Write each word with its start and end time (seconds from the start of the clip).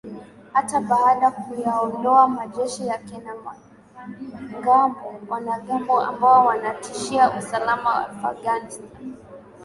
hata 0.53 0.81
baada 0.81 1.31
kuyaondoa 1.31 2.27
majeshi 2.27 2.87
yake 2.87 3.17
na 3.17 3.33
wanamgambo 3.95 5.11
wanamgambo 5.29 6.01
ambao 6.01 6.45
wanatishia 6.45 7.37
usalama 7.39 8.09
afghanistan 8.09 9.15